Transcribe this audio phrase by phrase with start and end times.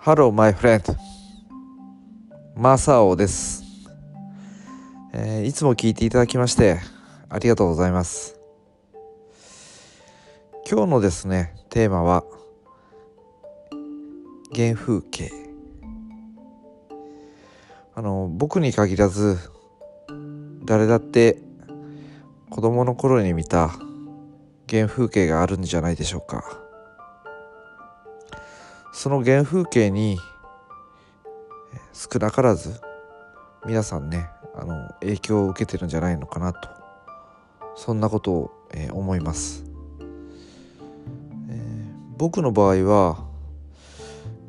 [0.00, 0.94] ハローマイフレンド
[2.54, 3.64] マサオです、
[5.12, 6.78] えー、いつも聞いていただきまして
[7.28, 8.38] ありがとうございます。
[10.70, 12.24] 今日のですねテーマは
[14.54, 15.30] 原風景。
[17.94, 19.36] あの僕に限らず
[20.64, 21.42] 誰だって
[22.50, 23.70] 子供の頃に見た
[24.70, 26.67] 原風景があるんじゃないでしょうか。
[28.98, 30.18] その原風景に
[31.92, 32.80] 少なからず
[33.64, 36.68] 皆さんねあの影響を受けてるんじゃないのかなと
[37.76, 39.64] そんなことを、えー、思います、
[41.48, 43.24] えー、僕の場合は、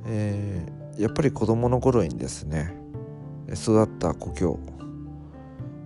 [0.07, 2.73] えー、やっぱり子供の頃にですね
[3.53, 4.59] 育った故郷、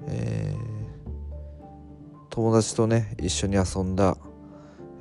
[0.07, 0.55] え
[2.29, 4.17] 友達とね一緒に遊んだ、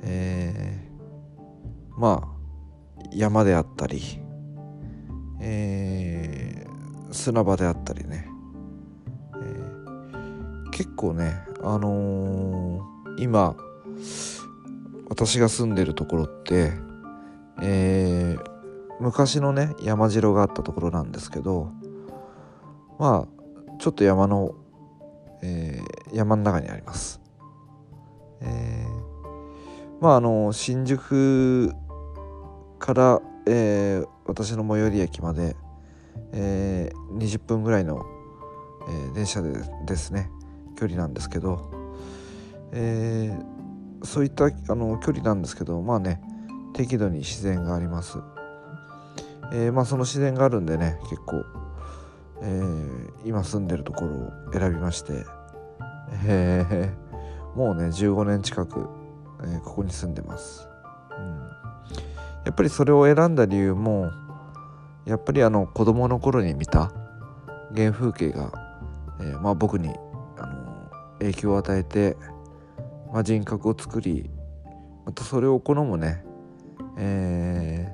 [0.01, 0.85] え、
[1.97, 2.32] まあ
[3.11, 4.01] 山であったり、
[5.39, 8.27] えー、砂場であったりね、
[9.35, 13.55] えー、結構ねあのー、今
[15.09, 16.73] 私が住んでるところって、
[17.61, 18.35] え、
[18.99, 21.71] 昔のね山城があったところなんですけど
[22.97, 24.55] まあちょっと山の、
[25.41, 25.81] え、
[26.13, 27.21] 山の中にあります。
[28.41, 28.85] え、
[30.01, 31.73] まああの新宿
[32.83, 35.55] から、えー、私の最寄り駅まで、
[36.33, 38.05] えー、20分ぐらいの、
[38.89, 39.53] えー、電車で
[39.87, 40.29] ですね
[40.77, 41.71] 距離なんですけど、
[42.73, 46.19] えー、そういったあの距離なんですけどまあね
[46.73, 48.17] 適度に自然があります、
[49.53, 51.45] えー、まあその自然があるんでね結構、
[52.41, 55.23] えー、今住んでるところを選びまして、
[56.25, 58.89] えー、もうね15年近く、
[59.41, 60.67] えー、ここに住んでます、
[62.45, 64.11] やっぱりそれを選んだ理由も
[65.05, 66.91] やっぱりあの子供の頃に見た
[67.75, 68.51] 原風景が、
[69.19, 69.89] えー、まあ、僕に
[70.37, 72.17] あの影響を与えて、
[73.11, 74.29] まあ、人格を作り
[75.05, 76.23] またそれを好むね、
[76.97, 77.91] え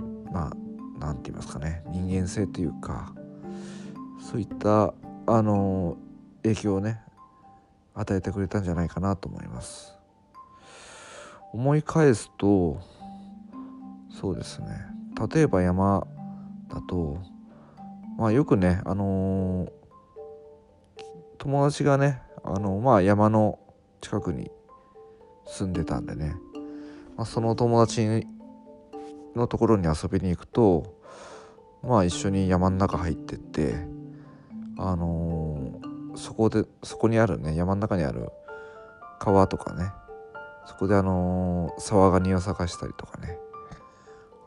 [0.00, 0.50] ー、まあ
[0.98, 3.12] 何て言いますかね人間性というか
[4.20, 4.94] そういった
[5.26, 5.96] あの
[6.42, 7.00] 影響をね
[7.94, 9.96] 与えてくれたんじゃないかなと思います。
[11.52, 12.78] 思い返すと
[14.18, 14.66] そうですね。
[15.32, 16.06] 例えば山
[16.68, 17.18] だと
[18.18, 19.70] まあよくねあのー、
[21.38, 23.58] 友達がねあのまあ山の
[24.00, 24.50] 近くに
[25.46, 26.34] 住んでたんでね、
[27.16, 28.26] まあ、その友達
[29.34, 30.96] のところに遊びに行くと
[31.82, 33.74] まあ一緒に山の中入ってって
[34.78, 38.30] あのーそこでそこにあるね山の中にある
[39.18, 39.90] 川とかね
[40.66, 43.38] そこであのー、沢ガニを探したりとかね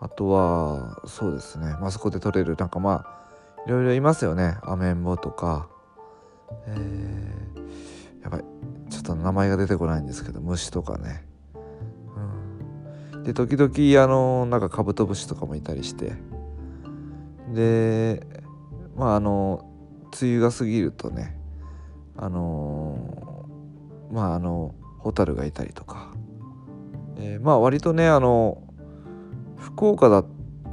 [0.02, 3.20] あとはそうですね、まあそこで取れるなんかまあ
[3.68, 4.58] いろいろいますよね。
[4.64, 5.68] アメンボとか。
[6.66, 8.46] えー、やばい。
[8.90, 11.24] ちょっと名前が出てこないんですけど虫とかね、
[13.14, 16.14] うん、で時々あのなんかカブトムシとかもいたりして。
[17.54, 18.26] で
[18.96, 19.66] まああの
[20.22, 21.36] 梅雨が過ぎるとね
[22.16, 23.48] あの、
[24.12, 26.12] まああのホタルがいたりとか、
[27.18, 28.62] えー、まあ割とねあの
[29.60, 30.24] 福岡だ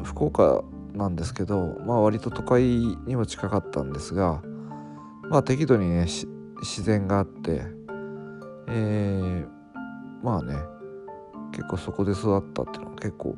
[0.02, 0.64] 福岡
[0.94, 4.42] なんですけどまあ割と都会にも近かったんですが
[5.28, 6.06] まあ適度にね
[6.60, 7.62] 自然があって
[8.68, 9.46] えー、
[10.22, 10.56] まあね
[11.52, 13.36] 結構そこで育ったっていうのは結構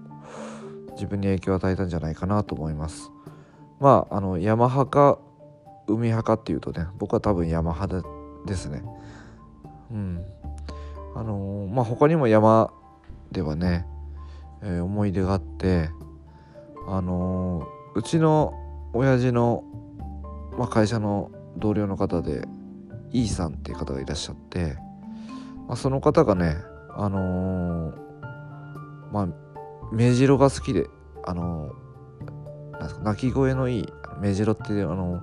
[0.92, 3.12] 自分に影響を与えたんじゃないかなと思います。
[3.78, 5.18] まああの山派か
[5.86, 8.02] 海派かっていうとね僕は多分山派
[8.46, 8.82] ですね
[9.90, 10.24] うん
[11.14, 12.72] あのー、まあ他にも山
[13.30, 13.84] ではね、
[14.62, 15.90] えー、思い出があって
[16.88, 18.54] あのー、うちの
[18.92, 19.64] 親父の、
[20.58, 22.46] まあ、会社の同僚の方で
[23.12, 24.76] E さんっていう方がいらっしゃって、
[25.66, 26.56] まあ、その方がね
[26.96, 27.92] あの
[29.12, 29.28] まあ
[29.92, 30.88] 目白が好きで
[31.24, 31.72] あの
[32.72, 33.86] なんですか鳴き声のいい
[34.20, 35.22] 目白っていうあの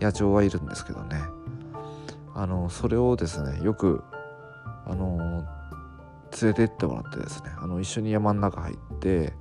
[0.00, 1.20] 野鳥がいるんですけどね。
[2.34, 4.02] あのそれをですねよく
[4.86, 5.44] あの
[6.40, 9.32] 連れてってもらってですねあの一緒に山の中入って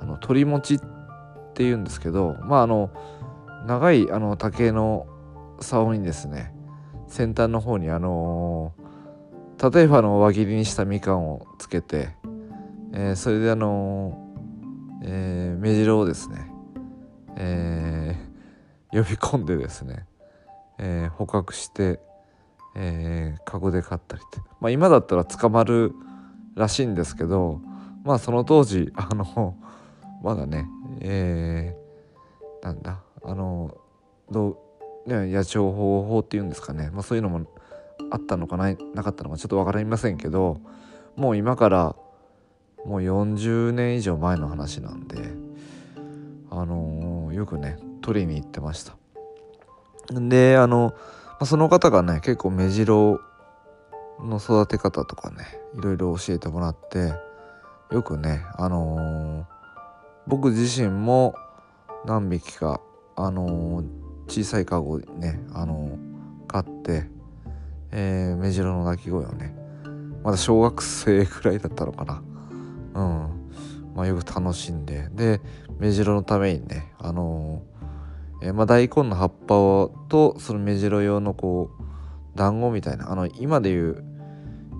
[0.00, 0.80] あの鳥持ちっ
[1.54, 2.90] ていうんですけどまああの
[3.66, 5.06] 長いあの竹の
[5.60, 6.52] 竿にですね
[7.08, 8.74] 先端の方にあの
[9.72, 12.10] 例えばの輪切りにしたみかんをつけて、
[12.92, 14.22] えー、それであの
[15.02, 16.50] えー、目白をですね、
[17.36, 18.16] え
[18.96, 20.06] 呼び込んでですね、
[20.78, 22.00] えー、捕獲して、
[22.74, 25.92] えー、カゴで飼ったりって、まあ、今だったら捕まる
[26.56, 27.60] らしいんですけど
[28.02, 29.56] まあその当時あの
[30.22, 30.66] まだね
[31.00, 33.76] えー、なんだあの
[34.30, 34.58] ど
[35.06, 37.46] う、ね、野鳥保護法っていうんですかね、まあ、そういうのも
[38.10, 40.60] あったのかななかったのかちょっと分かりませんけど
[41.14, 41.96] もう今から
[42.84, 45.18] もう40年以上前の話なんで
[46.50, 48.96] あのー、よくね取りに行ってました。
[50.12, 53.20] であの、まあ、その方がね結構目白
[54.20, 55.44] の育て方とかね
[55.76, 57.12] いろいろ教えてもらって
[57.90, 59.44] よくねあのー、
[60.26, 61.34] 僕自身も
[62.04, 62.80] 何匹か
[63.16, 63.86] あのー、
[64.28, 65.98] 小さいカゴにねあの
[66.48, 67.08] 飼って、
[67.92, 69.54] えー、目白の鳴き声をね
[70.22, 72.22] まだ小学生くらいだったのかな。
[72.94, 73.36] うん。
[73.96, 75.40] まあよく楽しんでで
[75.78, 77.62] 目白のためにねあの
[78.42, 81.82] え、まあ、大根の葉っぱをとその目白用のこう
[82.36, 84.04] 団子みたいなあの今でいう、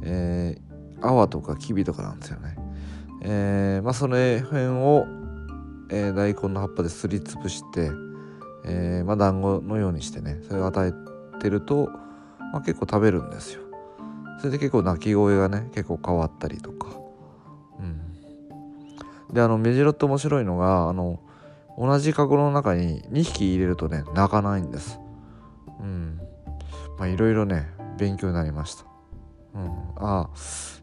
[0.04, 2.56] えー、泡とかきびとかなんですよね。
[3.22, 5.06] えー、まあその辺を、
[5.90, 7.90] えー、大根の葉っぱですりつぶして、
[8.64, 11.90] えー、まあ団子のようにしてねそれを与えてると、
[12.52, 13.62] まあ、結構食べるんですよ。
[14.38, 16.88] それで結構鳴き声がね結構変わったりとか。
[17.78, 21.20] うん、であの目白って面白いのがあの
[21.78, 25.00] 同じカゴの中に2匹入れるとね鳴かないんです。
[25.80, 26.20] うん。
[26.98, 28.84] まあいろいろね勉強になりました。
[29.54, 29.68] うん。
[29.96, 30.30] ああ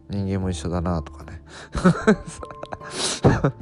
[0.10, 1.42] 人間も一緒だなとかね。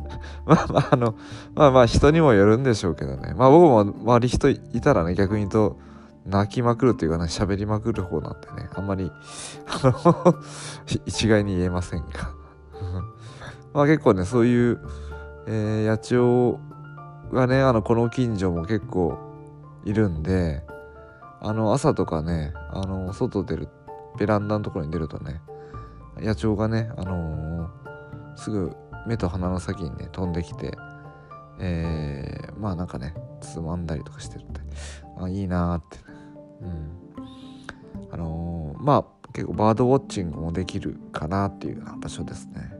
[0.45, 1.15] まあまああの
[1.53, 3.33] まあまあ人にもよるんでしょうけどね。
[3.35, 5.79] まあ僕も周り人いたらね逆に言うと
[6.25, 9.11] 泣きまくるというかね喋りまくる方なんでねあんまり
[9.67, 10.35] あの
[11.05, 12.05] 一概に言えませんが
[13.73, 14.79] まあ結構ねそういう、
[15.47, 16.59] えー、野鳥
[17.33, 19.17] がねあのこの近所も結構
[19.83, 20.63] いるんで
[21.41, 23.69] あの朝とかねあの外出る
[24.17, 25.41] ベランダのところに出るとね
[26.17, 28.75] 野鳥がね、あのー、すぐ
[29.07, 30.77] 目と鼻の先にね飛んできて、
[31.59, 34.61] えー、まあなんかねつまんだりとかしてるんで
[35.19, 35.97] あいいなーって。
[35.97, 36.03] ね
[36.61, 37.01] うん。
[38.11, 42.71] あのー、まあ結構バードウォッチングもできるかなっていうような場所ですね。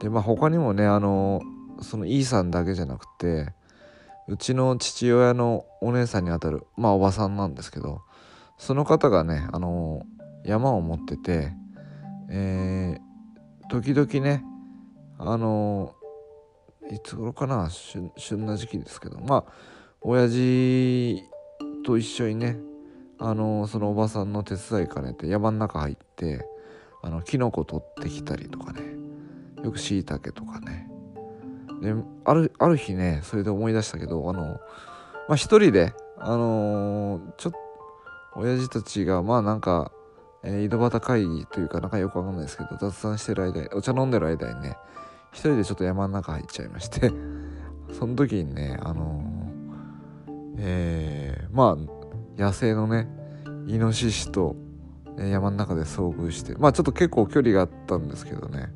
[0.00, 1.52] でまあ他にもねあのー
[1.82, 3.52] その E さんだけじゃなくて
[4.28, 8.02] うちの父親のお姉さんにあたるまあおばさんなんですけど
[8.58, 10.02] その方がねあの
[10.44, 11.52] 山を持ってて
[12.34, 14.42] えー、時々ね
[15.18, 15.94] あの
[16.90, 17.68] いつ頃かな
[18.16, 19.52] 旬な時期ですけどまあ
[20.00, 21.22] 親父
[21.84, 22.58] と一緒にね
[23.18, 26.46] あのそのおばさんの手伝い兼ねて山の中入って
[27.02, 28.80] あのキノコ取ってきたりとかね
[29.62, 30.88] よくしいたけとかね
[31.82, 31.94] で
[32.24, 34.60] あるある日ねそれで思い出したけどあの
[35.28, 37.58] まあ一人であのー、ちょっと
[38.36, 39.90] 親父たちがまあなんか、
[40.44, 44.76] えー、井戸端会議というかなんかよくわかんないですけど雑談してる間お茶飲んでる間にね
[45.32, 47.12] 一人でちょっと山の中入っちゃいまして
[47.98, 53.08] その時にねあのー、えー、まあ野生のね
[53.66, 54.54] イノシシと
[55.18, 58.72] 山の中で遭遇してまあちょっと結構距離があったんですけどね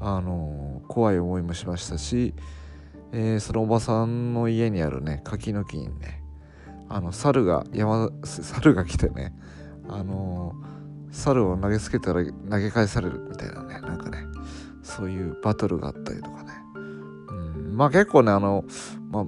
[0.00, 2.34] あの怖い思いもしましたし、
[3.12, 6.22] えー、そのおばさんの家にあるね柿の木にね
[6.88, 9.34] あの猿が山猿が来てね
[9.88, 10.54] あの
[11.10, 14.24] 猿を投げつけたら投げ返されるみたいなねなんかね
[14.82, 16.52] そういうバトルがあったりとかね、
[17.26, 18.64] うん、まあ結構ねあの
[19.10, 19.26] まあ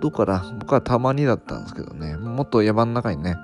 [0.00, 3.36] どうかな僕はたまにだったんですけどねもっと山の中にね、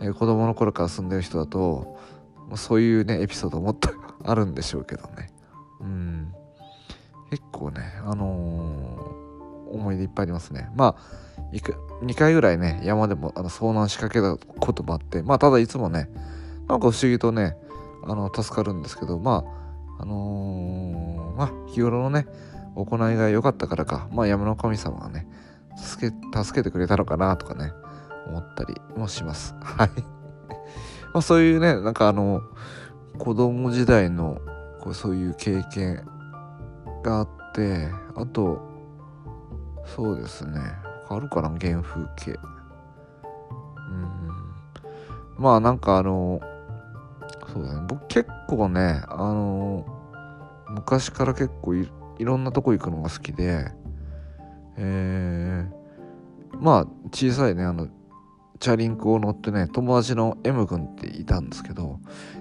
[0.00, 1.98] えー、子供の頃から住んでる人だと
[2.56, 3.90] そういうねエピソードもっと
[4.24, 5.31] あるんでしょうけどね。
[7.62, 10.68] 構ねあのー、思い出いっぱいありますね。
[10.74, 16.08] まあ2回ぐらいね山でもあの遭難しかけたこともあってまあただいつもね
[16.68, 17.56] なんか不思議とね
[18.04, 19.44] あの助かるんですけどま
[19.98, 22.26] ああのー、まあ日頃のね
[22.74, 25.26] 行いが良かったからかまあ山の神様がね
[25.76, 27.72] 助け助けてくれたのかなとかね
[28.26, 29.54] 思ったりもします。
[29.60, 29.90] はい。
[31.12, 32.40] まあそういうねなんかあの
[33.18, 34.40] 子供時代の
[34.80, 36.04] こうそういう経験
[37.02, 38.60] があってあと
[39.84, 40.60] そうですね。
[41.08, 42.32] あるかな原風景。
[42.32, 45.42] うん。
[45.42, 46.40] まあなんかあの
[47.52, 47.86] そうだね。
[47.88, 49.84] 僕結構ねあの
[50.70, 53.72] 昔から結構いろんなとこ行くのが好きで
[54.76, 57.88] えー、まあ小さいねあの
[58.58, 61.98] チャリンコを乗ってね友達の M 君っていたんですけど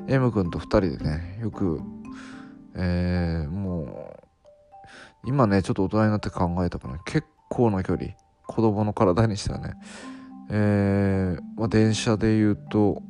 [0.07, 1.81] M 君と2人でねよく
[2.75, 4.10] えー、もう
[5.25, 6.99] 今ねちょっと大人になって考えたかな。
[7.05, 8.11] 結構な距離。
[8.47, 9.73] 子供の体にしてはね。
[10.49, 13.01] えー、まあ、電車で言うと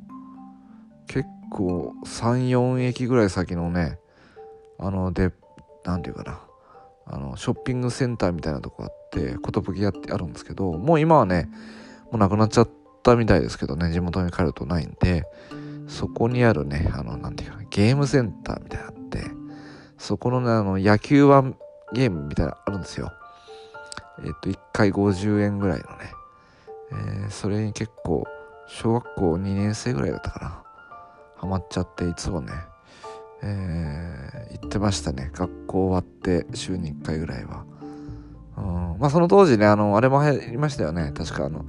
[1.07, 3.97] 結構34駅ぐらい先のね
[4.77, 5.31] あので
[5.83, 6.41] 何て言うかな。
[7.05, 11.49] あのショッピングセンターみたいなとこあって寿屋ってあるんですけどもう今はね
[12.05, 12.69] もうなくなっちゃっ
[13.03, 15.25] たみたいですけどね地元に帰るとないんで
[15.87, 19.23] そこにあるねあのなんていうかなゲームセンターみたいなのあって
[19.97, 21.57] そこのねあの野球盤
[21.93, 23.11] ゲームみたいなのあるんですよ。
[24.23, 26.13] えっ、と1回50円ぐらいのね、
[26.91, 28.25] えー、それに結構
[28.67, 30.63] 小学校2年生ぐらいだったかな。
[31.37, 32.53] ハマっちゃっていつもね。
[33.43, 35.31] えー、行ってましたね。
[35.33, 37.65] 学校終わって週に1回ぐらいは、
[38.57, 41.11] うん、まあその当時ねあのあれも流行りましたよね。
[41.15, 41.65] 確かあの、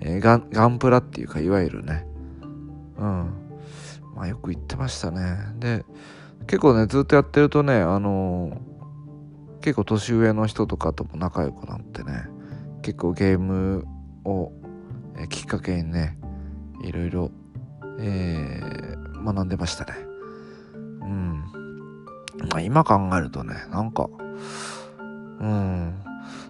[0.00, 2.06] えー、ガンガンプラっていうかいわゆるね。
[2.98, 3.42] うん。
[4.14, 5.36] まあよく行ってましたね。
[5.58, 5.84] で
[6.46, 8.56] 結構ねずっとやってるとねあの
[9.62, 12.26] 結構年上の人とかとも仲良くなってね
[12.82, 13.86] 結構ゲーム
[14.24, 14.52] を、
[15.16, 16.18] え、きっかけにね
[16.82, 17.30] いろいろ、
[18.00, 19.92] えー、学んでましたね。
[20.72, 21.44] うん。
[22.50, 24.08] まあ今考えるとねなんか
[25.40, 25.94] うん。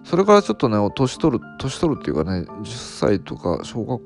[0.03, 4.03] それからちょっとね年取る年取るっていうかね10歳とか小学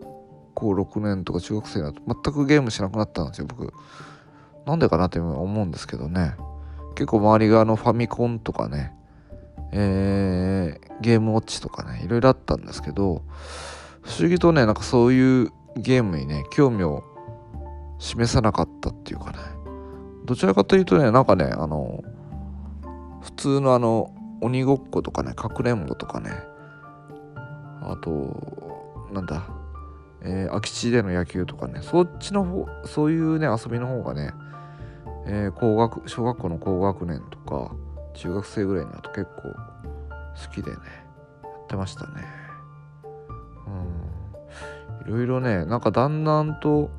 [0.53, 3.73] 校6年とか中学生だと全くゲームしなくなったんですよ僕。
[4.65, 6.35] なんでかなって思うんですけどね。
[6.95, 8.96] 結構周りがあのファミコンとかね
[9.71, 13.23] えー、ゲームウォッチとかねいろいろあったんですけど
[14.01, 17.03] 不思議とねなんかそういうゲームにね興味を
[17.99, 19.37] 示さなかったっていうかね
[20.25, 22.03] どちらかというとねなんかねあの
[23.21, 26.31] 普通のあの鬼ごっことかねかくれんぼとかね
[27.81, 29.47] あとなんだ、
[30.21, 34.33] えー、空き地での野球とかねそっちの方そういうね遊びの方がね、
[35.25, 37.75] えー、高学小学校の高学年とか
[38.17, 40.77] 中学生ぐらいになると結構好きでね
[41.43, 42.25] やってましたね。
[45.05, 45.07] うん。
[45.07, 46.89] いろいろねなんかだんだんと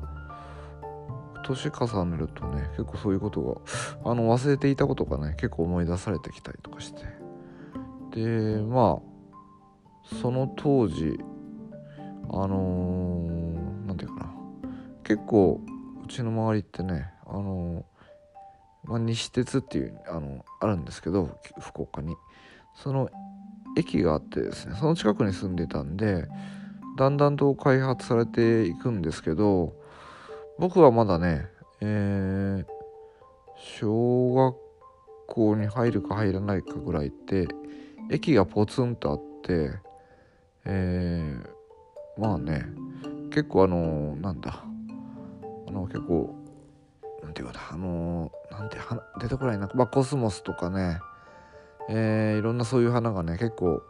[1.43, 3.63] 年重ねるとね結構そういうこと
[4.03, 7.03] があの忘れていたことがね結構思い出されてきたりとかして。
[8.11, 11.19] でまあその当時
[12.31, 13.25] あの
[13.85, 14.33] 何、ー、て言うかな。
[15.03, 15.61] 結構
[16.03, 17.83] うちの周りってねあのー、
[18.89, 21.29] まあ、西鉄っていうあのあるんですけど
[21.59, 22.15] 福岡に。
[22.75, 23.09] その
[23.75, 26.27] 駅があってですねその近くに住んでたんで
[26.97, 29.73] だんだんと開発されていくんですけど
[30.57, 31.47] 僕はまだね、
[31.81, 32.65] えー、
[33.55, 34.55] 小学
[35.27, 37.47] 校に入るか入らないかぐらいって
[38.09, 39.71] 駅がポツンとあって、
[40.65, 42.65] えー、まあね
[43.29, 44.63] 結構あのなんだ
[45.67, 46.35] あの結構
[47.23, 48.31] なんていうかなあの
[48.63, 48.77] んて
[49.19, 50.99] 出てこないな、まあ、コスモスとかね、
[51.89, 53.81] えー、いろんなそういう花がね結構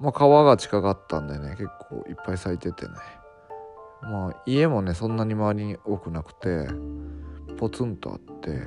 [0.00, 2.92] まあ川が近かったんでね結構いっぱい咲いててね。
[4.02, 6.68] まあ家もねそんなに周りに多くなくて
[7.56, 8.58] ポツンとあって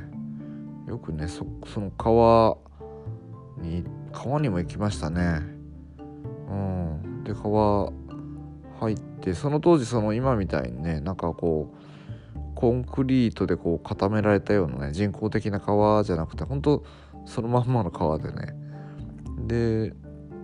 [0.87, 1.45] よくねそ
[1.81, 2.57] の川
[3.57, 5.41] に川にも行きましたね。
[6.49, 7.23] うん。
[7.25, 7.91] で川
[8.79, 11.94] 入ってその当時その今みたいにねなんかこう
[12.55, 16.85] コンクリートでこう固められたようなね人工的な川じゃなくてほんと
[17.25, 18.55] そのまんまの川でね。
[19.47, 19.93] で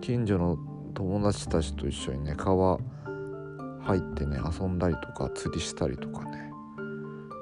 [0.01, 0.57] 近所の
[0.93, 2.77] 友達たちと一緒にね川
[3.83, 6.51] 入ってね遊んだりとか釣りしたりとかね。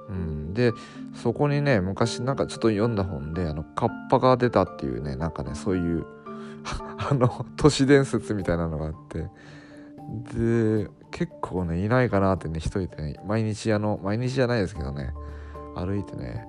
[0.09, 0.53] うん。
[0.53, 0.71] で
[1.15, 6.05] そこにね昔なんかちょっと読んだ本であのカッパが出たっていうねなんかねそういう
[7.09, 9.27] あの都市伝説みたいなのがあって。
[10.33, 15.11] で結構ねいないかなってね一人でね毎日あの毎日じゃないですけどね
[15.75, 16.45] 歩いてね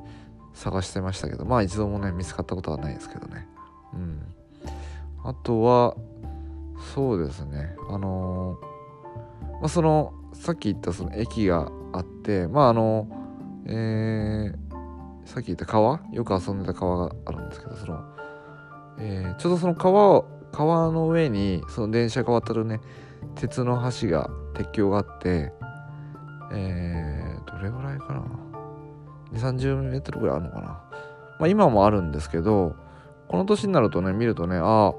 [0.54, 3.48] 探してましたけどまあ一度もね見つかったことはないですけどね。
[3.94, 4.20] うん。
[5.24, 5.96] あとは
[6.94, 7.76] そうですね。
[7.88, 8.70] あのー
[9.60, 13.08] まあ、そのさっき言ったその駅があってまああの
[13.66, 16.00] えー、さっき言った川？
[16.12, 18.02] よく遊んでた川があるんですけどその、
[18.98, 22.80] えー、ちょうどその川を川の上にその電車が渡るね
[23.34, 25.52] 鉄の橋が鉄橋があって
[26.52, 28.22] えー、どれぐらいかな
[29.32, 30.66] ？2 3 0メートルぐらいあるのかな？
[31.38, 32.74] まあ今もあるんですけど
[33.28, 34.92] この年になるとね見るとねあ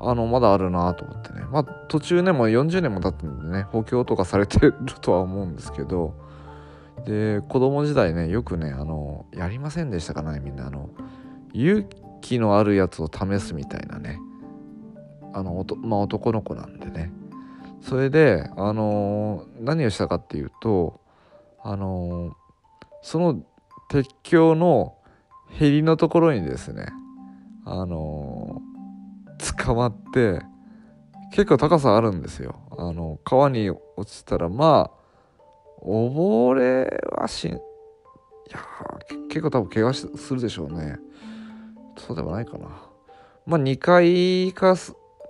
[0.00, 1.44] ああのまだあるなと思ってね。
[1.50, 6.14] まあ途中ねもう40年も経ってんでね補強とかされてるとは思うんですけど
[7.04, 10.66] で子供時代ねよくねあのやりませんでしたかねみんな。
[10.66, 10.90] あの
[11.52, 11.88] 勇
[12.20, 14.18] 気のあるやつを試すみたいなね。
[15.34, 17.12] あのまあ男の子なんでね。
[17.80, 21.00] それであの何をしたかっていうと
[21.62, 22.36] あの
[23.02, 23.42] その
[23.88, 24.96] 鉄橋の
[25.50, 26.86] へりのところにですね
[27.64, 28.60] あの
[29.56, 30.40] 捕まって
[31.32, 32.56] 結構高さあるんですよ。
[32.76, 38.60] あの川に落ちたらまあ溺れはしんいや
[39.28, 40.96] 結構多分怪我するでしょうね。
[41.98, 42.68] そうではないかな。
[43.46, 44.72] まあ2階か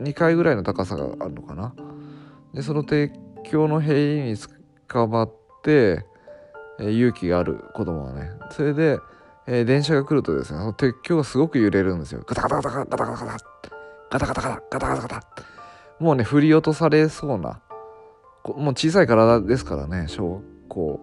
[0.01, 1.75] 2階ぐらいの高さがあるのかな。
[2.55, 3.13] でその鉄
[3.51, 4.37] 橋の塀に
[4.89, 6.05] 捕まって、
[6.81, 8.99] えー、勇気がある子供はねそれで、
[9.47, 12.23] えー、電車が来るとですねその鉄橋がすごく揺れるんですよ。
[12.27, 15.15] ガタガタガタガタガタガタガタガタガタガタガタガタ。
[15.15, 15.29] ガタ
[16.01, 17.61] もうね振り落とされそうな
[18.45, 21.01] もう小さい体ですからね小学校。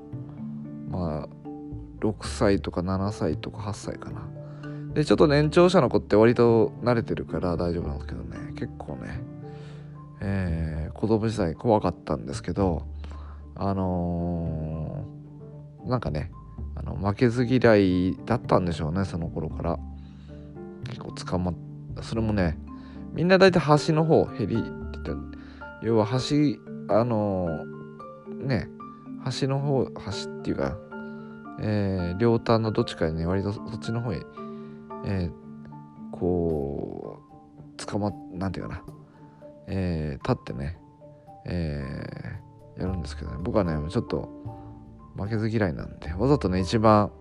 [0.90, 1.28] まあ
[2.00, 4.28] 6歳とか7歳とか8歳かな。
[4.94, 9.22] でちょっと年長者の子って割と慣れてるから大丈夫なんですけどね結構ね
[10.22, 12.84] えー、子供時代怖かったんですけど
[13.56, 16.32] あのー、なんかね
[16.76, 19.80] あの負けず嫌いだったんでしょうねその頃から。
[20.86, 21.56] 結構捕まっ
[22.02, 22.58] それもね
[23.14, 24.64] みんな大体端の方ヘリって
[25.06, 25.38] 言って
[25.84, 28.68] 要は端あのー、ね
[29.24, 30.78] 端の方端っていうか、
[31.62, 34.22] えー、両端のどっちかにね割とそっちの方へ、
[35.06, 35.32] えー、
[36.12, 37.20] こ
[37.78, 38.84] う捕まっなんていうかな、
[39.68, 40.78] えー、立ってね、
[41.46, 43.38] えー、やるんですけどね。
[43.42, 44.30] 僕はねちょっと
[45.16, 47.12] 負けず嫌いなんでわざとね一番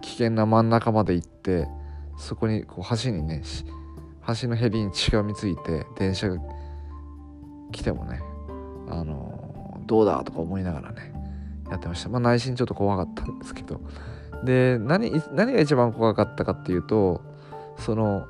[0.00, 1.68] 危険な真ん中まで行って
[2.16, 3.42] そこにこう橋にね
[4.40, 6.36] 橋のヘリにしがみついて電車が
[7.72, 8.20] 来てもね
[8.88, 11.12] あのどうだとか思いながらね
[11.70, 12.08] やってました。
[12.08, 13.80] まあ内心ちょっと怖かったんですけど。
[14.44, 17.20] で何何が一番怖かったかっていうと
[17.76, 18.26] その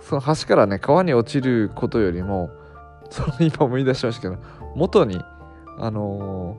[0.00, 2.50] その橋からね川に落ちることよりも
[3.12, 4.42] その今思い出しましたけど
[4.74, 5.20] 元に
[5.78, 6.56] あの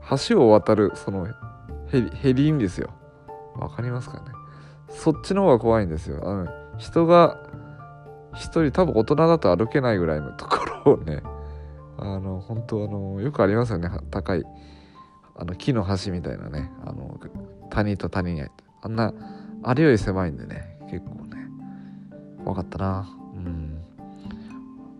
[0.00, 1.26] ー、橋を渡るその
[1.88, 2.90] ヘリヘリんですよ。
[3.56, 4.26] わかりますかね？
[4.88, 6.22] そっちの方が怖いんですよ。
[6.24, 7.42] あの人が
[8.34, 10.56] 一人多分大人だと歩けないぐらいのとこ
[10.86, 11.22] ろをね
[11.98, 13.90] あの本当あのよくありますよね。
[14.10, 14.42] 高い
[15.34, 16.70] あの木の橋みたいなね。
[16.86, 17.20] あの
[17.70, 18.42] 谷と谷に
[18.82, 19.12] あんな
[19.62, 20.78] あれより狭いんでね。
[20.90, 21.46] 結構ね。
[22.44, 23.18] 怖かったな。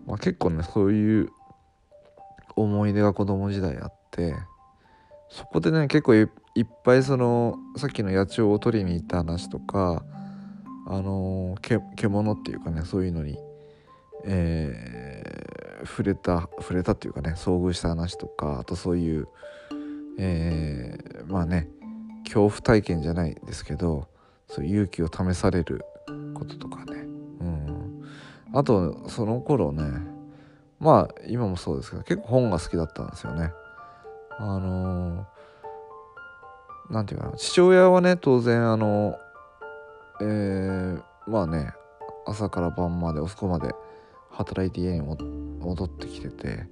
[0.05, 1.29] まあ結構ねそういう
[2.55, 4.35] 思い出が子供時代あって
[5.29, 6.27] そこでね結構いっ
[6.83, 10.03] ぱいそのさっきの野鳥を取りに行った話とか
[10.85, 11.55] あの
[11.95, 13.37] 獣っていうかねそういうのに
[14.25, 19.27] えー、触れた触れたっていうかね遭遇した話とかあとそういう、
[20.17, 21.67] えー、まあね
[22.23, 24.07] 恐怖体験じゃないですけど
[24.47, 25.83] そういう勇気を試される
[26.33, 26.92] こととかね、
[28.53, 29.83] あとその頃ね
[30.79, 33.51] まあ今もそうですけど結構本が好きだったんですよね。
[34.39, 35.25] あの
[36.89, 39.17] 何、ー、て言うかな父親はね当然あの
[40.21, 41.73] えー、まあね
[42.25, 43.73] 朝から晩まで遅くまで
[44.29, 46.67] 働いて家に戻ってきてて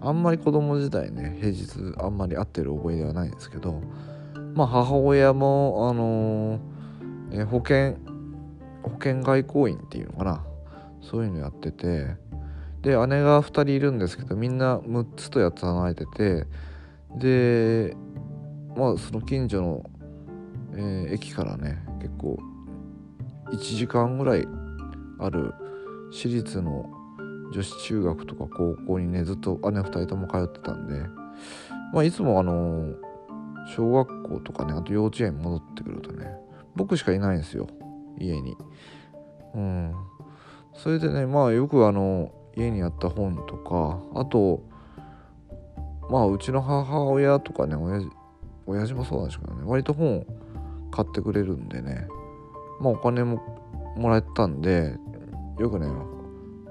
[0.00, 3.80] あんまり子供時代ね平日あんまり会ってる覚えではないんですけど
[4.54, 7.96] まあ母親もあのー、え保険
[8.82, 10.44] 保険外交員っていうのかな
[11.02, 12.16] そういうのやってて
[12.80, 16.46] で姉が2人いるんですけどみんな6つと8つ離れてて
[17.16, 17.96] で
[18.76, 19.90] まあその近所の、
[20.74, 22.38] えー、駅からね結構
[23.52, 24.46] 1時間ぐらい
[25.18, 25.52] ある
[26.10, 26.90] 私立の
[27.52, 31.00] 女子中学とか高校にねずっと姉2人とも通ってたんで、
[31.92, 32.94] まあ、いつもあの
[33.76, 36.26] 小学校とかねあと幼稚園戻ってくるとね
[36.74, 37.68] 僕しかいないんですよ
[38.18, 38.56] 家に。
[39.54, 39.94] うん。
[40.74, 44.62] それでねまあよくあの家にあった本とかあと
[46.10, 48.10] まあうちの母親とかね親父
[48.66, 50.26] 親父もそうなんですけどね割と本
[50.90, 52.06] 買ってくれるんでね
[52.80, 53.40] まあお金も
[53.96, 54.96] もらえたんで
[55.58, 55.86] よくね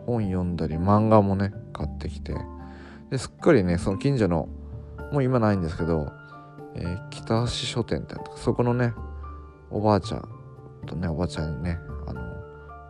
[0.05, 2.35] 本読んだり漫画もね買ってきて
[3.09, 4.49] ですっかりねその近所の
[5.11, 6.11] もう今ないんですけど、
[6.75, 8.93] えー、北橋書店ってそこのね
[9.69, 10.29] おばあちゃん
[10.85, 11.79] とねおばあちゃんにね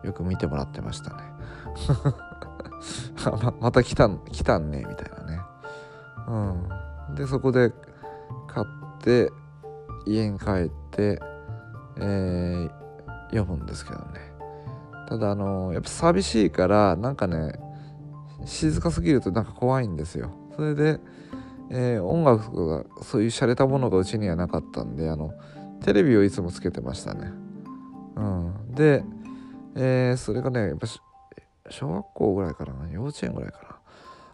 [0.04, 1.16] よく見てもらってましたね。
[3.42, 5.40] ままた来たん来たんねみたいなね。
[7.08, 7.14] うん。
[7.14, 7.72] でそこで
[8.48, 8.66] 買っ
[9.00, 9.30] て
[10.06, 11.20] 家に帰って
[11.96, 12.70] えー、
[13.30, 14.32] 読むんですけどね。
[15.08, 17.58] ただあのやっぱ寂しいからなんかね
[18.46, 20.30] 静かすぎるとなんか怖いんですよ。
[20.56, 21.00] それで、
[21.70, 25.32] えー、音楽がそういう洒落たものがうちにはなかったんであの
[25.84, 27.32] テレビをいつもつけてましたね。
[28.16, 28.74] うん。
[28.74, 29.04] で、
[29.74, 30.86] えー、それがねやっぱ
[31.70, 33.78] 小学校ぐらいからな幼稚園ぐらいかな。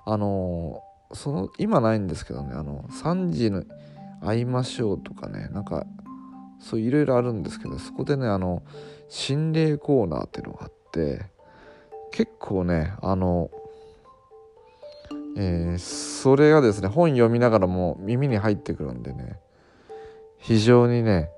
[0.07, 3.65] あのー、その今ないんですけどねあの3時の
[4.23, 5.87] 会いましょうとかねなんか
[6.61, 8.63] そういろいろあるんですけどそこでねあの
[9.09, 11.27] 心霊コーナーっていうのがあって
[12.11, 13.51] 結構ねあの
[15.37, 19.39] えー、それがですね本読みながらも耳に入ってくるんでね
[20.39, 21.31] 非常にね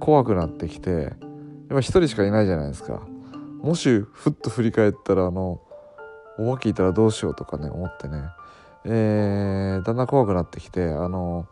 [0.00, 1.10] 怖くなってきてやっ
[1.68, 3.02] ぱ一人しかいないじゃないですか。
[3.62, 5.60] もしふっと振り返ったらあの
[6.38, 8.24] お化けいたらどうしようとかね思ってね。
[8.84, 11.46] えー、だんだん怖くなってきてあの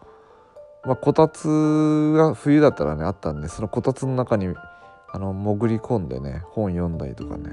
[0.84, 4.52] まあこたつが冬だったらねあったんでそのこたつの中に
[5.12, 7.50] あの潜り込んでね本読んだりとかね、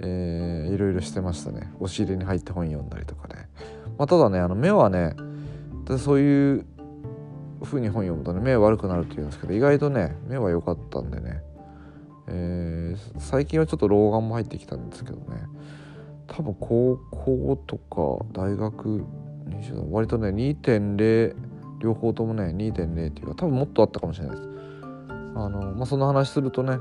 [0.00, 1.72] えー、いろいろしてましたね。
[1.78, 3.48] 押し入れに入って本読んだりとかね、
[3.96, 5.14] まあ、ただねあの目はね
[5.98, 6.66] そういう
[7.62, 11.42] 風に本読むとね目悪くなるっていうんですけど意外とね目は良かったんでね、
[12.32, 15.24] えー、最近はちょっと老眼も入ってきたんですけどね。
[16.28, 19.04] 多分高校とか大学
[19.90, 21.34] 割とね2.0
[21.80, 24.48] 両方ともね2.0っていうか多分もっとあったかもしれないです。
[25.34, 26.78] あのまあそんな話するとね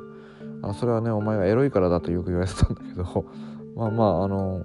[0.62, 3.25] あそれはねお前がエロいからだとよく言われてたんだけど
[3.75, 4.63] まあまああの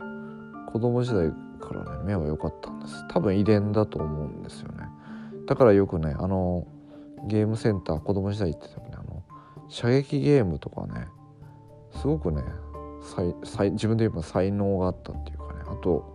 [0.71, 3.09] 子供時代からね目は良かったんです。
[3.09, 4.89] 多分遺伝だと思うんですよね。
[5.47, 6.67] だからよくねあの
[7.27, 8.84] ゲームセンター子供時代行ってた時にあの
[9.69, 11.09] 射撃ゲームとかね
[11.93, 12.43] すごくね
[13.73, 16.15] 自分で言えば才能があったっていうかねあと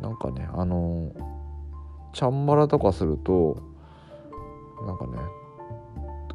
[0.00, 1.12] なんかねあの
[2.12, 3.60] チャンバラとかすると
[4.86, 5.18] なんかね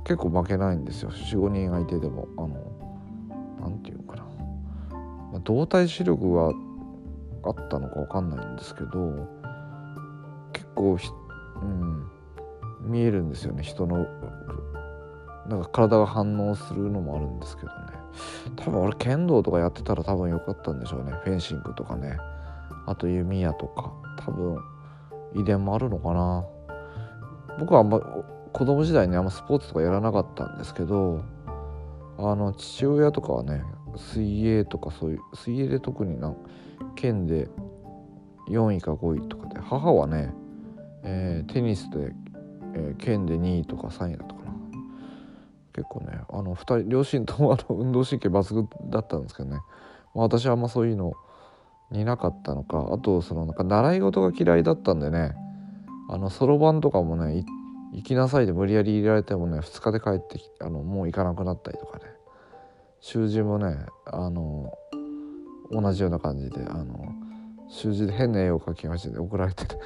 [0.04, 1.10] 結構負けないんですよ。
[1.10, 2.49] 45人相手でもあの
[3.60, 4.23] 何て言うかな、
[5.32, 6.51] まあ、動体視力が
[7.43, 9.28] あったのか分かんないんですけど
[10.54, 10.97] 結構
[11.62, 12.12] うん、
[12.82, 13.63] 見えるんですよね。
[13.63, 14.06] 人の
[15.47, 17.75] なんか体が反応するのもあるんですけどね。
[18.55, 21.12] 多分俺剣道とかやってたら多分良かったんでしょうね。
[21.23, 22.17] フェンシングとかね。
[22.86, 23.93] あと弓矢とか。
[24.17, 24.58] 多分
[25.36, 26.45] 遺伝もあるのかな。
[27.60, 31.23] 僕はあんま子供時代にあんまスポーツとかやらなかったんですけど
[32.17, 33.63] あの父親とかはね
[33.97, 36.34] 水泳とかそういう水泳で特にな
[36.95, 37.47] 県で
[38.49, 40.34] 4位か5位とかで母はね
[41.05, 42.12] えー、テニスで、
[42.73, 44.35] えー、県で2位とか3位だったか
[45.76, 49.58] 結構ねあの2人両親ともあの運動神経抜群だったんですけどね、
[50.16, 51.14] まあ、私はあんまそういうの
[51.92, 55.36] になかったのかあとそのなんか習い事が嫌いだったんでね
[56.10, 57.44] あのそろばんとかもね
[57.92, 62.06] 行きなさいで無理やり入れられてもね2日で帰ってきあのもう行かなくなったりとかね。
[63.02, 64.74] 習字もねあの
[65.72, 67.14] 同じような感じであの
[67.70, 69.76] 習字で変な絵を描きまして怒られてて。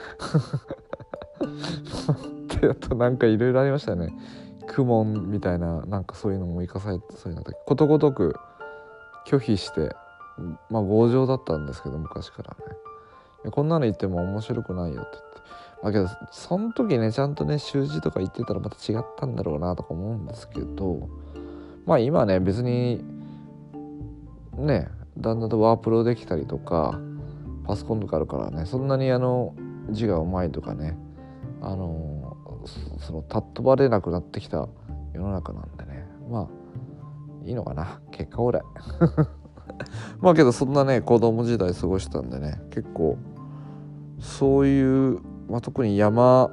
[2.62, 4.14] であとなんかいろいろありましたね。
[4.76, 8.36] 公文みたいななんかそういうのも生かされてそういうのだことごとく
[9.26, 9.96] 拒否して
[10.70, 12.56] まあ強情だったんですけど昔から
[13.46, 15.42] ねこんなの言っても面白くないよって言って
[15.82, 21.10] まあけどその時ねちゃんとね習字とか言ってたらまた違ったんだろうなとか思うんですけど
[21.86, 23.04] まあ今ね別に
[24.58, 27.00] ねだんだんとワープロできたりとか
[27.66, 29.56] パソコンとかあるからねそんなにあの
[29.92, 30.98] 字がうまいとかね
[31.62, 32.19] あの
[33.00, 34.68] その尊ばれなくなってきた
[35.14, 38.62] 世の中なんでねまあいいのかな結果オレ
[40.20, 43.18] まあけどそんなね子供時代過ごしたんでね結構
[44.20, 46.50] そういう、まあ、特に山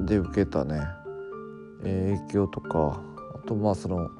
[0.00, 0.80] で受けたね、
[1.82, 3.02] 影響とか
[3.34, 4.10] あとまあその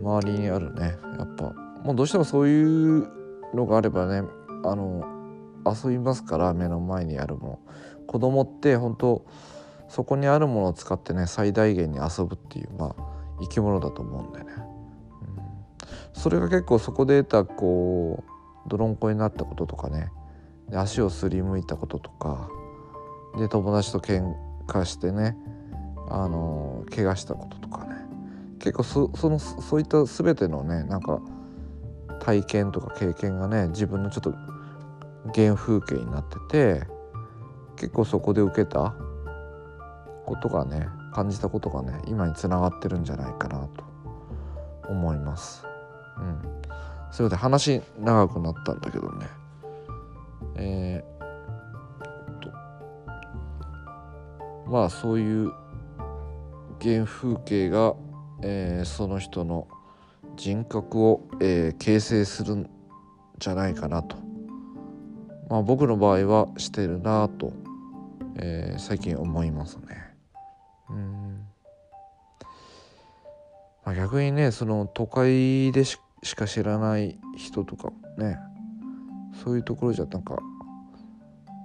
[0.00, 3.08] 周りにあるねやっぱもうどうしてもそういう
[3.54, 4.28] のがあればね
[4.64, 5.04] あの
[5.64, 9.24] 遊びますから目の前にあるもの子供って本当
[9.92, 20.10] そこにあるものを使ってね最大限に遊ぶっていうまあ生き物だと思うんでね、うん、それが結構そこで得たこう泥んこになったこととかね。
[20.70, 22.48] で足をすりむいたこととか。
[23.36, 24.34] で友達と喧
[24.66, 25.36] 嘩してね。
[26.08, 27.96] あの怪我したこととかね。
[28.60, 31.20] 結構そそのそういった全てのねなんか
[32.20, 34.32] 体験とか経験がね自分のちょっと
[35.34, 36.38] 原風景になって
[36.80, 36.86] て
[37.76, 38.94] 結構そこで受けた
[40.26, 43.84] ことがね感じたことがね今につながってるんじゃないかなと
[44.88, 45.64] 思います。
[46.18, 46.42] うん、
[47.10, 49.26] それで話長くなったんだけどね
[50.56, 55.52] えー、まあそういう
[56.80, 57.94] 原風景が、
[58.42, 59.66] えー、その人の
[60.36, 62.70] 人格を、えー、形成するん
[63.38, 64.22] じゃないかなと
[65.52, 67.52] まあ、僕の場合はしてるなと、
[68.36, 70.11] えー、最近思いますね。
[73.92, 75.98] まあ、逆にねその都会でし
[76.34, 78.38] か知らない人とかね
[79.44, 80.38] そういうところじゃなんか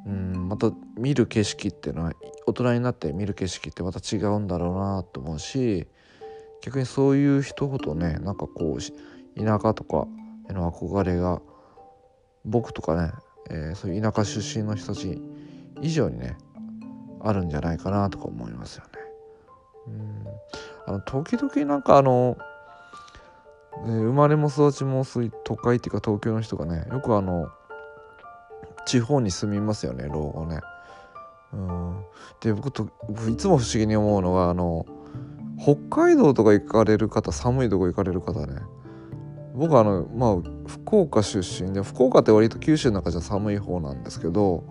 [0.05, 2.11] うんまた見る景色っていうのは
[2.45, 5.87] 大人になって見る景色ってまた違うんだろうなと思うし
[6.61, 10.05] 逆にそういう人ほどねなんかこう田舎とか
[10.49, 11.41] への憧れが
[12.43, 13.11] 僕とかね
[13.49, 15.21] えー、そういう田舎出身の人たち
[15.81, 16.35] 以上にね
[17.21, 18.91] あるんじゃないかなとか思いますよね。
[19.87, 20.27] うん
[20.87, 22.37] あの時々なんかあの
[23.85, 27.49] で生まれも育ちもそうい都会っていうか東京の人がねよくあの
[28.85, 30.61] 地方に住みますよね老後ね。
[31.53, 32.03] うん、
[32.41, 32.89] で僕と
[33.29, 34.85] いつも不思議に思うのがあの
[35.61, 38.61] 北海道とか行かれる方寒いとこ行かれる方ね。
[39.53, 40.35] 僕あのまあ
[40.67, 44.63] 福岡出身で福岡って割と九州の中じゃ寒い方なんですけど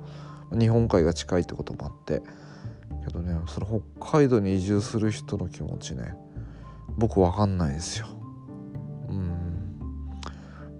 [0.52, 2.22] 日本海が近いってこともあって。
[3.04, 6.14] けどねその北海道に移住する人の気持ちね
[6.96, 8.06] 僕分かんないですよ。
[9.08, 9.78] うん。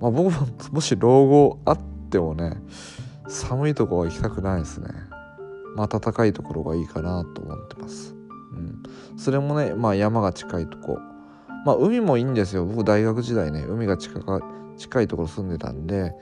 [0.00, 1.78] まあ僕ももし老後あっ
[2.10, 2.56] てもね
[3.28, 4.88] 寒いとこは行きたくないですね。
[5.74, 8.14] まあ暖かいところがいいかなと思ってます。
[8.52, 8.82] うん。
[9.18, 10.98] それもねまあ山が近いとこ。
[11.66, 12.64] まあ海もいいんですよ。
[12.64, 14.40] 僕大学時代ね海が近か
[14.78, 16.14] 近いところ住んでたんで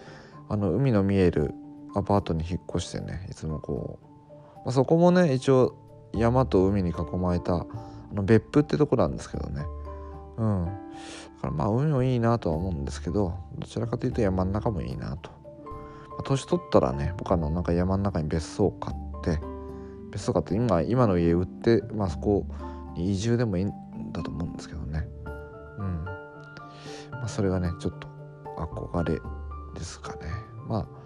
[0.49, 1.53] あの海の見える
[1.94, 4.07] アパートに引っ越してねいつもこう、
[4.64, 5.77] まあ、そこもね一応
[6.14, 7.66] 山と海に囲まれたあ
[8.12, 9.64] の別府ってとこなんですけどね。
[10.37, 10.64] うん。
[10.64, 15.31] だからまあ海もいいなとは思うんですけどどちらかというと山の中もいいなと、
[16.11, 19.40] まあ、年取ったらね僕あのなんか山の中に別荘を買って
[20.11, 22.46] 別荘買って今今の家売って、まあ、そこ
[22.94, 23.72] に移住でもいいん
[24.12, 25.07] だと思うんですけどね。
[25.79, 26.05] うん。
[27.11, 28.09] まあそれがねちょっと
[28.57, 29.20] 憧れ
[29.74, 30.20] ですかね。
[30.68, 31.05] まあ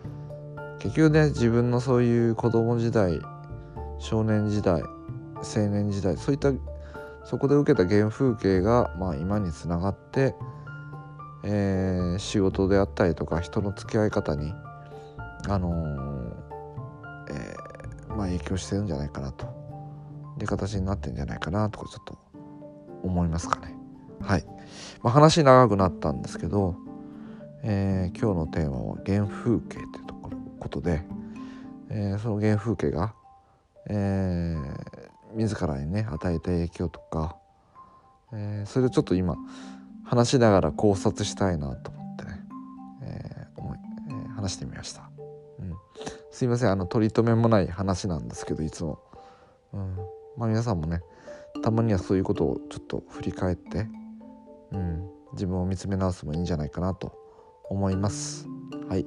[0.78, 3.18] 結局ね自分のそういう子供時代
[3.98, 6.52] 少年時代青年時代そういった
[7.24, 10.34] そこで受けた原風景が、まあ、今につながって、
[11.44, 14.54] えー、仕事であったりとか人の付き合い方に、
[15.48, 16.34] あのー、
[17.30, 19.46] えー、まあ、影響してるんじゃないかなと
[20.38, 22.18] で形になってるんじゃないかなとかちょっと
[23.02, 23.74] 思いますかね。
[24.20, 24.44] はい、
[25.02, 26.76] まあ、話長くなったんですけど、
[27.62, 31.02] えー、今日のテーマは原風景というところことで、
[31.90, 33.14] えー、その原風景が、
[33.88, 37.36] えー、自らにね与えた影響とか、
[38.32, 39.36] えー、それをちょっと今
[40.04, 42.40] 話しながら考察したいなと思ってね、
[43.02, 43.78] えー思い
[44.10, 45.10] えー、話してみました、
[45.58, 45.74] うん、
[46.30, 49.00] すいませんあの取り留めもない話なんですけどいつも、
[49.72, 49.96] うん、
[50.36, 51.00] まあ皆さんもね
[51.62, 53.88] たまにはそういうことをちょっと振り返って、
[54.72, 57.12] うん、自分を見つめ直すもいいんじゃないかなと
[57.68, 58.46] 思います。
[58.88, 59.06] はい、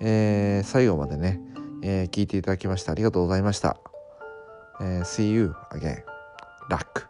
[0.00, 1.40] えー、最後までね、
[1.82, 3.76] えー、聞いていただきましてありがとうございました、
[4.80, 6.02] えー、See you again
[6.70, 7.09] luck